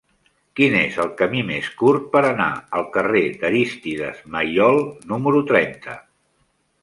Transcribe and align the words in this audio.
Quin 0.59 0.75
és 0.77 0.95
el 1.01 1.09
camí 1.17 1.41
més 1.49 1.67
curt 1.81 2.07
per 2.15 2.23
anar 2.29 2.47
al 2.79 2.87
carrer 2.95 3.21
d'Arístides 3.43 4.25
Maillol 4.37 4.79
número 5.13 5.43
trenta? 5.53 5.97